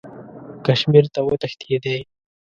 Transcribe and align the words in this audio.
کشمیر 0.65 1.05
ته 1.13 1.19
وتښتېدی. 1.27 1.97